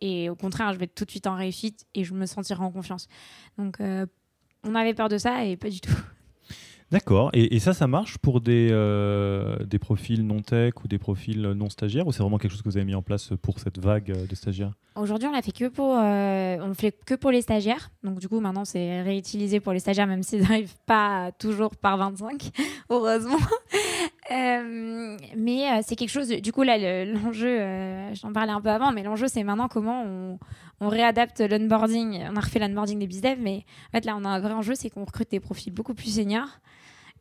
[0.00, 2.62] et au contraire, je vais être tout de suite en réussite et je me sentirai
[2.62, 3.08] en confiance.
[3.56, 5.96] Donc, on avait peur de ça et pas du tout.
[6.90, 7.30] D'accord.
[7.32, 12.06] Et, ça, ça marche pour des, euh, profils non tech ou des profils non stagiaires
[12.06, 14.34] ou c'est vraiment quelque chose que vous avez mis en place pour cette vague de
[14.34, 14.72] stagiaires?
[14.96, 17.90] Aujourd'hui, on l'a fait que pour, euh, fait que pour les stagiaires.
[18.04, 21.96] Donc du coup, maintenant, c'est réutilisé pour les stagiaires, même s'ils n'arrivent pas toujours par
[21.96, 22.50] 25,
[22.90, 23.38] heureusement.
[24.30, 26.28] Mais c'est quelque chose.
[26.28, 27.58] Du coup, là, l'enjeu,
[28.14, 30.38] j'en parlais un peu avant, mais l'enjeu, c'est maintenant comment on,
[30.80, 32.24] on réadapte l'onboarding.
[32.30, 34.74] On a refait l'onboarding des bizdev, mais en fait, là, on a un vrai enjeu,
[34.74, 36.60] c'est qu'on recrute des profils beaucoup plus seniors.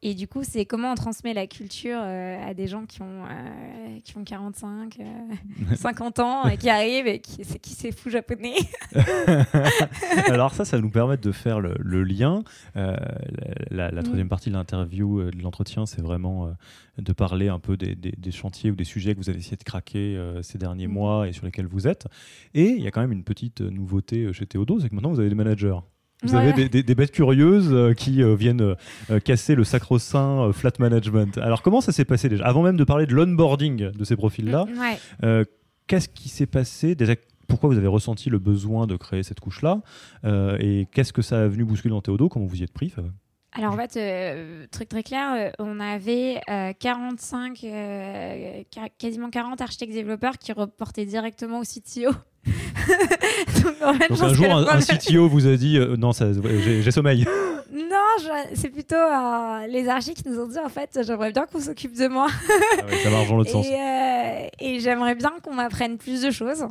[0.06, 3.24] Et du coup, c'est comment on transmet la culture euh, à des gens qui ont,
[3.24, 4.98] euh, qui ont 45,
[5.78, 8.56] 50 euh, ans et qui arrivent et qui, qui c'est fou japonais.
[10.28, 12.44] Alors ça, ça nous permet de faire le, lien.
[12.76, 14.04] la, mm.
[14.04, 16.54] troisième partie de l'interview, de l'entretien, c'est vraiment
[16.98, 19.63] de parler un peu des, des, chantiers ou des sujets que vous avez essayé de
[19.63, 20.92] craquer ces derniers mm.
[20.92, 22.08] mois et sur lesquels vous êtes.
[22.54, 25.22] Et il y a quand même une petite nouveauté chez Théodo, c'est que maintenant vous
[25.22, 25.80] avez des managers.
[26.23, 28.75] Vous avez des, bêtes curieuses euh, qui euh, viennent
[29.09, 31.38] euh, casser le sacro-saint flat management.
[31.38, 32.45] Alors comment ça s'est passé déjà?
[32.45, 34.65] Avant même de parler de l'onboarding de ces profils-là,
[35.88, 37.15] qu'est-ce qui s'est passé déjà?
[37.47, 39.81] Pourquoi vous avez ressenti le besoin de créer cette couche-là?
[40.59, 42.29] Et qu'est-ce que ça a venu bousculer dans Théodo?
[42.29, 42.93] Comment vous y êtes pris
[43.55, 46.41] alors en fait, truc très clair, on avait
[46.79, 47.59] 45,
[48.97, 52.09] quasiment 40 architectes développeurs qui reportaient directement au CTO.
[53.63, 57.25] Donc, un jour, un, CTO vous a dit euh, non, j'ai sommeil.
[57.73, 61.60] Non, c'est plutôt euh, les archis qui nous ont dit en fait, j'aimerais bien qu'on
[61.60, 62.27] s'occupe de moi.
[62.29, 63.65] Ah ça marche dans l'autre sens.
[63.65, 66.65] Euh, et j'aimerais bien qu'on m'apprenne plus de choses.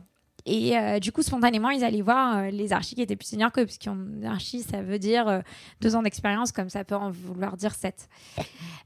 [0.47, 3.79] Et du coup, spontanément, ils allaient voir les archis qui étaient plus seniors que, parce
[3.79, 5.43] qu'un archi, ça veut dire
[5.81, 8.09] deux ans d'expérience, comme ça peut en vouloir dire sept.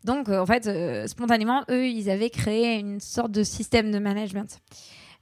[0.05, 0.70] Donc, en fait,
[1.07, 4.61] spontanément, eux, ils avaient créé une sorte de système de management.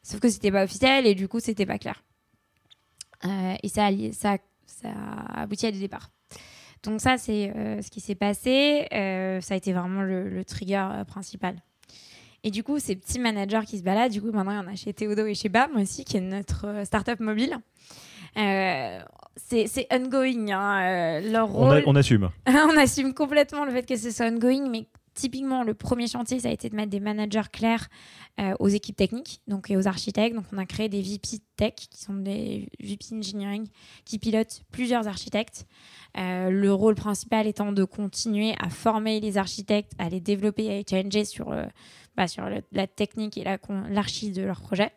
[0.05, 2.05] Sauf que c'était pas officiel et du coup, c'était pas clair.
[3.25, 4.37] Euh, et ça, ça,
[4.67, 6.11] ça a abouti à des départs.
[6.83, 8.87] Donc ça, c'est euh, ce qui s'est passé.
[8.93, 11.57] Euh, ça a été vraiment le, trigger principal.
[12.43, 14.71] Et du coup, ces petits managers qui se baladent, du coup, maintenant, il y en
[14.71, 17.57] a chez Théodo et chez BAM aussi, qui est notre startup mobile.
[18.35, 20.51] c'est ongoing.
[20.51, 21.83] Hein, leur rôle...
[21.87, 22.29] on, on assume.
[22.47, 26.48] on assume complètement le fait que ce soit ongoing, mais typiquement, le premier chantier, ça
[26.48, 27.88] a été de mettre des managers clairs
[28.40, 30.35] euh, aux équipes techniques donc, et aux architectes.
[30.35, 33.66] Donc, on a créé des VP Tech, qui sont des VP Engineering,
[34.05, 35.66] qui pilotent plusieurs architectes.
[36.18, 40.74] Euh, le rôle principal étant de continuer à former les architectes, à les développer, à
[40.74, 41.64] les challenger sur, euh,
[42.16, 42.27] bah,
[42.72, 43.44] la technique et
[43.88, 44.92] l'archi de leur projet.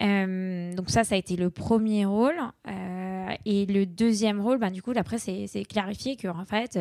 [0.00, 2.34] donc ça, ça a été le premier rôle.
[3.44, 6.78] Et le deuxième rôle, bah, du coup, après, c'est clarifié que en fait,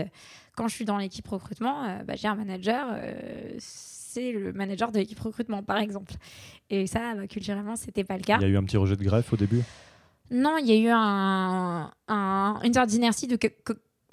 [0.56, 4.92] quand je suis dans l'équipe recrutement, euh, bah, j'ai un manager, euh, c'est le manager
[4.92, 6.14] de l'équipe recrutement, par exemple.
[6.70, 8.38] Et ça, bah, culturellement, c'était pas le cas.
[8.40, 9.62] Il y a eu un petit rejet de greffe au début?
[10.30, 11.92] Non, il y a eu un,
[12.64, 13.38] une sorte d'inertie de.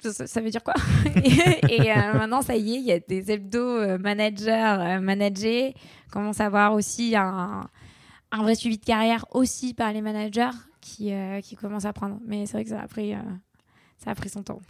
[0.01, 0.73] ça, veut dire quoi?
[1.69, 5.75] Et, euh, maintenant, ça y est, il y a des hebdo managers managés.
[6.07, 7.69] On commence à avoir aussi un,
[8.31, 10.49] un, vrai suivi de carrière aussi par les managers
[10.89, 11.11] qui,
[11.43, 12.19] qui commencent à prendre.
[12.25, 13.13] Mais c'est vrai que ça a pris,
[13.97, 14.61] ça a pris son temps.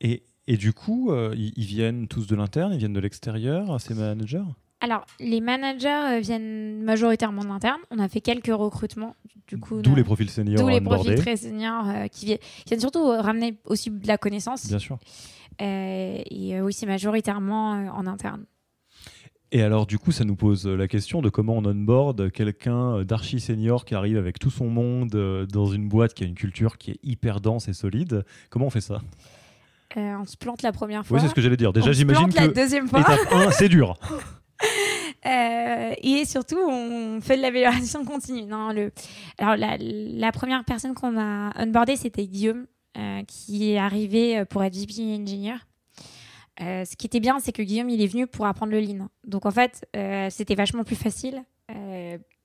[0.00, 3.94] Et et du coup, euh, ils, viennent tous de l'interne, ils viennent de l'extérieur, ces
[3.94, 4.44] managers?
[4.80, 7.80] Alors, les managers euh, viennent majoritairement de l'interne.
[7.90, 9.16] On a fait quelques recrutements.
[9.48, 10.60] Du coup, D'où les profils seniors.
[10.60, 14.68] D'où les profils très seniors euh, qui, viennent, viennent, surtout ramener aussi de la connaissance.
[14.68, 14.98] Bien sûr.
[15.58, 18.44] et oui, c'est majoritairement en interne.
[19.52, 23.38] Et alors, du coup, ça nous pose la question de comment on onboard quelqu'un d'archi
[23.38, 25.10] senior qui arrive avec tout son monde
[25.50, 28.24] dans une boîte qui a une culture qui est hyper dense et solide.
[28.50, 29.00] Comment on fait ça?
[29.96, 31.16] Euh, on se plante la première fois.
[31.16, 31.72] Oui, c'est ce que j'allais dire.
[31.72, 33.00] Déjà, j'imagine que la deuxième fois.
[33.00, 33.98] étape 1, c'est dur.
[35.24, 38.44] Euh, et surtout, on fait de l'amélioration continue.
[38.44, 38.92] Non, le...
[39.38, 44.76] Alors, la, première personne qu'on a onboardée, c'était Guillaume, euh, qui est arrivé pour être
[44.76, 45.56] VP Engineer.
[46.58, 49.08] Ce qui était bien, c'est que Guillaume, il est venu pour apprendre le lean.
[49.26, 49.86] Donc, en fait,
[50.30, 51.44] c'était vachement plus facile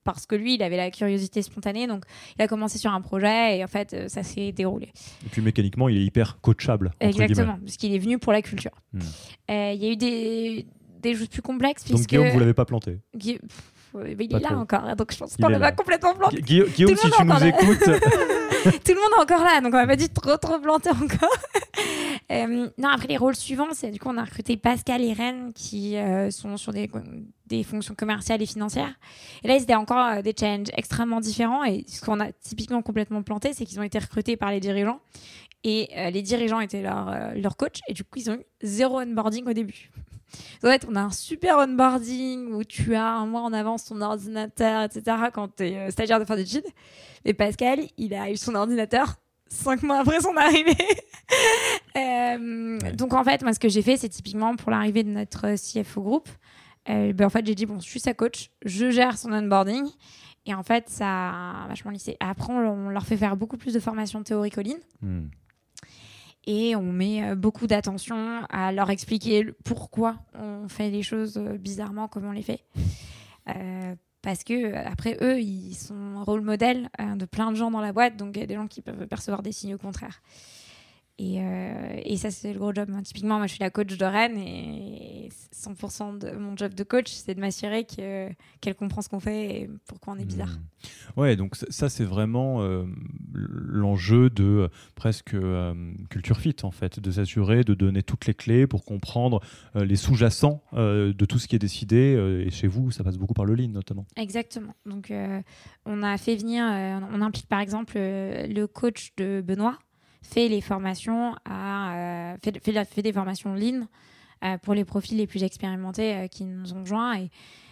[0.04, 1.86] parce que lui, il avait la curiosité spontanée.
[1.86, 2.04] Donc,
[2.38, 4.92] il a commencé sur un projet et en fait, euh, ça s'est déroulé.
[5.24, 6.92] Et puis, mécaniquement, il est hyper coachable.
[7.00, 8.72] Exactement, parce qu'il est venu pour la culture.
[8.92, 9.00] Hmm.
[9.50, 10.66] Euh, il y a eu des,
[11.00, 11.84] des choses plus complexes.
[11.90, 12.98] Donc, Guillaume, vous ne l'avez pas planté
[13.94, 16.40] il est là encore, donc je pense qu'on l'a pas complètement planté.
[16.40, 17.84] Guillaume, si tu nous écoutes.
[18.62, 21.36] Tout le monde est encore là, donc on va pas dit trop trop planter encore.
[22.30, 25.52] Euh, non, après les rôles suivants, c'est du coup on a recruté Pascal et Rennes
[25.54, 26.88] qui euh, sont sur des,
[27.64, 28.94] fonctions commerciales et financières.
[29.44, 31.64] Et là, c'était encore euh, des challenges extrêmement différents.
[31.64, 35.00] Et ce qu'on a typiquement complètement planté, c'est qu'ils ont été recrutés par les dirigeants
[35.64, 37.80] Et les dirigeants étaient leur, leur coach.
[37.88, 39.90] Et du coup, ils ont eu zéro onboarding au début.
[40.64, 44.00] En fait, on a un super onboarding où tu as un mois en avance ton
[44.00, 45.16] ordinateur, etc.
[45.32, 46.64] quand tu es stagiaire de fin d'études.
[47.24, 49.16] Mais Pascal, il a eu son ordinateur
[49.52, 50.76] cinq mois après son arrivée.
[51.96, 52.92] Euh, Ouais.
[52.92, 56.02] Donc en fait, moi, ce que j'ai fait, c'est typiquement pour l'arrivée de notre CFO
[56.02, 56.28] groupe.
[56.90, 59.84] euh, ben, en fait, j'ai dit bon, je suis sa coach, je gère son onboarding.
[60.44, 62.16] Et en fait, ça a vachement lissé.
[62.20, 65.28] Après, on, leur fait faire beaucoup plus de formations théoriques en ligne Hmm.
[66.46, 71.56] et on met euh, beaucoup d'attention à leur expliquer pourquoi on fait les choses euh,
[71.56, 72.64] bizarrement comme on les fait.
[73.48, 77.70] Euh, parce que euh, après eux, ils sont rôle modèle euh, de plein de gens
[77.70, 79.78] dans la boîte, donc il y a des gens qui peuvent percevoir des signes au
[79.78, 80.22] contraire.
[81.24, 82.88] Et, euh, et ça, c'est le gros job.
[83.04, 87.12] Typiquement, moi, je suis la coach de Rennes et 100% de mon job de coach,
[87.12, 88.28] c'est de m'assurer que-
[88.60, 90.48] qu'elle comprend ce qu'on fait et pourquoi on est bizarre.
[91.16, 91.20] Hmm.
[91.20, 92.84] Ouais, donc ça- c'est vraiment euh,
[93.34, 95.36] l'enjeu de euh, presque
[96.10, 99.40] culture fit en fait, de s'assurer de donner toutes les clés pour comprendre
[99.74, 102.42] les sous-jacents de tout ce qui est décidé.
[102.46, 104.06] et chez vous, ça passe beaucoup par le lean notamment.
[104.16, 104.74] Exactement.
[104.86, 105.12] Donc,
[105.86, 106.64] on a fait venir,
[107.12, 109.78] on implique par exemple le coach de Benoît,
[110.22, 113.86] fait les formations à, euh, fait, fait des formations lean
[114.44, 117.16] euh, pour les profils les plus expérimentés euh, qui nous ont joints.
[117.18, 117.30] Et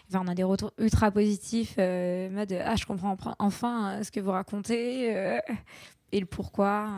[0.08, 4.32] enfin, on a des retours ultra positifs, euh, ah je comprends enfin- ce que vous
[4.32, 5.38] racontez
[6.12, 6.88] et le pourquoi.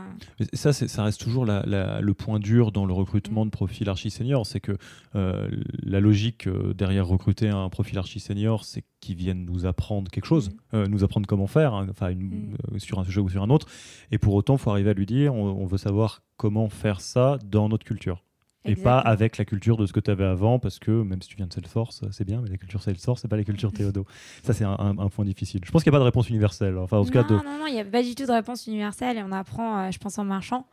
[0.40, 3.88] Mais ça, ça reste toujours la- la- le point dur dans le recrutement de profils
[3.88, 4.76] archi seniors, c'est que
[5.14, 5.48] euh,
[5.82, 10.26] la logique euh, derrière recruter un profil archi senior, c'est qu'ils viennent nous apprendre quelque
[10.26, 10.56] chose, Mhm.
[10.74, 13.50] euh, nous apprendre comment faire, hein, enfin une- euh, sur un sujet ou sur un
[13.50, 13.66] autre.
[14.10, 17.00] Et pour autant, il faut arriver à lui dire, on, on veut savoir comment faire
[17.00, 18.22] ça dans notre culture.
[18.64, 21.28] Et pas avec la culture de ce que tu avais avant, parce que même si
[21.28, 24.06] tu viens de Salesforce, c'est bien, mais la culture Salesforce, c'est pas la culture Théodo.
[24.44, 25.60] Ça, c'est un, un- un point difficile.
[25.64, 26.78] Je pense qu'il n'y a pas de réponse universelle.
[26.78, 27.34] Enfin, en tout cas, non, de...
[27.44, 29.90] non, non, il n'y a pas du tout de réponse universelle et on apprend, euh,
[29.90, 30.66] je pense, en marchant.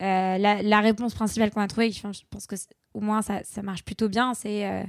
[0.00, 2.56] Euh, la, la réponse principale qu'on a trouvée, je pense- que
[2.94, 4.82] au moins ça, ça marche plutôt bien, c'est euh,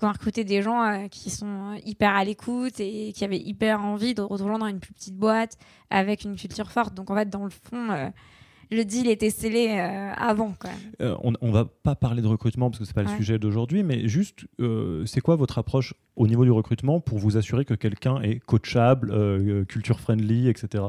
[0.00, 3.80] qu'on a recruté des gens euh, qui sont hyper à l'écoute et qui avaient hyper
[3.82, 5.56] envie de rejoindre une plus petite boîte
[5.90, 6.94] avec une culture forte.
[6.94, 8.12] Donc en fait, dans le fond,
[8.70, 10.54] le deal était scellé euh, avant.
[11.00, 13.82] Euh, on, on va pas parler de recrutement parce que c'est pas le sujet d'aujourd'hui,
[13.82, 17.74] mais juste, euh, c'est quoi votre approche au niveau du recrutement pour vous assurer que
[17.74, 20.84] quelqu'un est coachable, culture friendly, etc.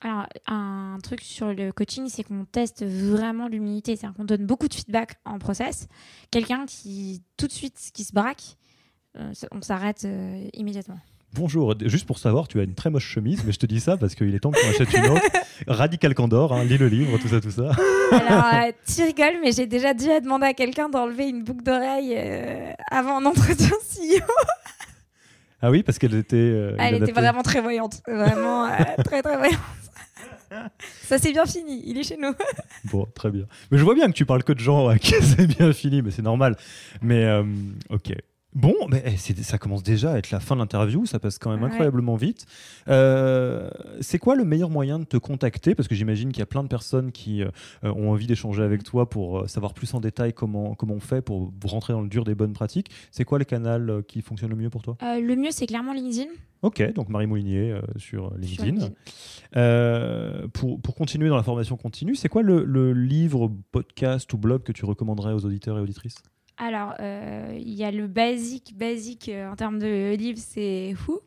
[0.00, 3.94] Alors, un truc sur le coaching, c'est qu'on teste vraiment l'humilité.
[3.94, 5.86] C'est-à-dire qu'on donne beaucoup de feedback en process.
[6.30, 8.56] Quelqu'un qui, tout de suite, qui se braque,
[9.16, 10.98] euh, on s'arrête euh, immédiatement.
[11.34, 13.96] Bonjour, juste pour savoir, tu as une très moche chemise, mais je te dis ça
[13.96, 15.22] parce qu'il est temps qu'on achète une autre.
[15.66, 17.70] Radical Candor, hein, lis le livre, tout ça, tout ça.
[18.10, 22.14] Alors, euh, tu rigoles, mais j'ai déjà dû demander à quelqu'un d'enlever une boucle d'oreille
[22.16, 24.22] euh, avant un entretien CEO.
[25.62, 26.36] Ah oui, parce qu'elle était.
[26.36, 28.02] euh, Elle était vraiment très voyante.
[28.06, 28.68] Vraiment
[29.04, 29.58] très, très voyante.
[31.04, 31.82] Ça s'est bien fini.
[31.86, 32.34] Il est chez nous.
[32.92, 33.44] Bon, très bien.
[33.70, 36.02] Mais je vois bien que tu parles que de gens à qui c'est bien fini,
[36.02, 36.56] mais c'est normal.
[37.00, 37.42] Mais euh,
[37.88, 38.12] ok.
[38.54, 41.50] Bon, mais eh, ça commence déjà à être la fin de l'interview, ça passe quand
[41.50, 41.68] même Ouais.
[41.70, 42.44] incroyablement vite.
[42.88, 43.70] Euh,
[44.02, 45.74] c'est quoi le meilleur moyen de te contacter?
[45.74, 47.48] Parce que j'imagine qu'il y a plein de personnes qui euh,
[47.82, 51.22] ont envie d'échanger avec toi pour euh, savoir plus en détail comment, comment on fait
[51.22, 52.90] pour rentrer dans le dur des bonnes pratiques.
[53.10, 54.98] C'est quoi les canaux euh, qui fonctionnent le mieux pour toi?
[55.02, 56.28] Euh, le mieux, c'est clairement LinkedIn.
[56.60, 58.90] Ok, donc Marie Moulinier euh, sur Sur LinkedIn.
[59.56, 64.38] Euh, pour, pour continuer dans la formation continue, c'est quoi le, le livre, podcast ou
[64.38, 66.22] blog que tu recommanderais aux auditeurs et auditrices?
[66.58, 71.20] Alors, euh, il y a le basique, basique euh, en termes de livre, c'est Who.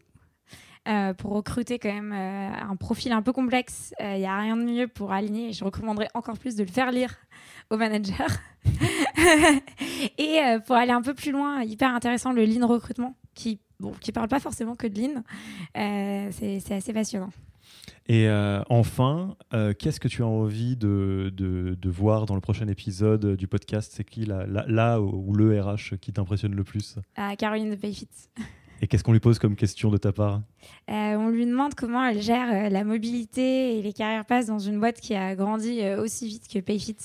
[0.88, 4.63] Euh, pour recruter quand même un profil un peu complexe, il n'y a rien de
[4.63, 5.51] mieux pour aligner.
[5.51, 7.15] Je recommanderais encore plus de le faire lire
[7.71, 8.13] aux managers.
[10.19, 14.27] et pour aller un peu plus loin, hyper intéressant, le lean recrutement, qui bon, parle
[14.27, 15.23] pas forcément que de lean.
[16.31, 17.31] C'est assez passionnant.
[18.07, 22.41] Et euh, enfin, euh, qu'est-ce que tu as envie de, de, de voir dans le
[22.41, 23.93] prochain épisode du podcast?
[23.95, 26.97] C'est qui là, là, là ou le RH qui t'impressionne le plus?
[27.15, 28.09] À Caroline de Payfit.
[28.81, 30.41] Et qu'est-ce qu'on lui pose comme question de ta part?
[30.89, 34.79] Euh, on lui demande comment elle gère la mobilité et les carrières passes dans une
[34.79, 36.97] boîte qui a grandi aussi vite que Payfit.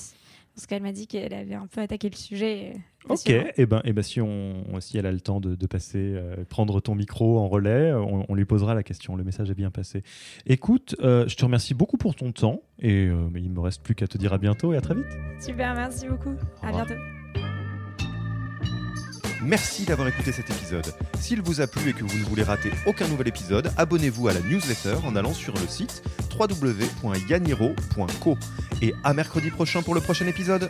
[0.55, 2.73] Parce qu'elle m'a dit qu'elle avait un peu attaqué le sujet.
[3.09, 5.65] euh, Ok, et ben, et ben si, on, si elle a le temps de, de
[5.67, 9.15] passer, euh, prendre ton micro en relais, on, on lui posera la question.
[9.15, 10.03] Le message est bien passé.
[10.45, 13.95] Écoute, euh, je te remercie beaucoup pour ton temps et euh, il me reste plus
[13.95, 15.07] qu'à te dire à bientôt et à très vite.
[15.39, 16.35] Super, merci beaucoup.
[16.61, 17.20] À bientôt.
[19.43, 20.85] Merci d'avoir écouté cet épisode.
[21.19, 24.33] S'il vous a plu et que vous ne voulez rater aucun nouvel épisode, abonnez-vous à
[24.33, 26.03] la newsletter en allant sur le site
[26.39, 28.37] www.yaniro.co.
[28.83, 30.69] Et à mercredi prochain pour le prochain épisode.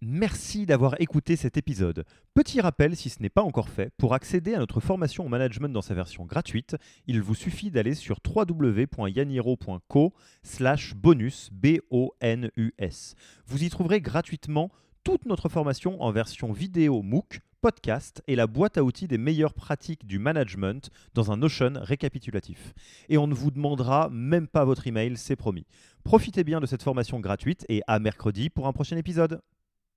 [0.00, 2.04] Merci d'avoir écouté cet épisode.
[2.32, 5.68] Petit rappel, si ce n'est pas encore fait, pour accéder à notre formation au management
[5.68, 6.76] dans sa version gratuite,
[7.06, 13.14] il vous suffit d'aller sur www.yaniro.co slash bonus, B-O-N-U-S.
[13.46, 14.70] Vous y trouverez gratuitement
[15.06, 19.54] toute notre formation en version vidéo MOOC, podcast et la boîte à outils des meilleures
[19.54, 22.74] pratiques du management dans un Notion récapitulatif.
[23.08, 25.64] Et on ne vous demandera même pas votre email, c'est promis.
[26.02, 29.40] Profitez bien de cette formation gratuite et à mercredi pour un prochain épisode.